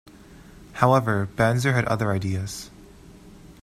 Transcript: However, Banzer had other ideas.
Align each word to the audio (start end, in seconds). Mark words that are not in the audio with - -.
However, 0.71 1.29
Banzer 1.35 1.75
had 1.75 1.85
other 1.85 2.11
ideas. 2.11 2.71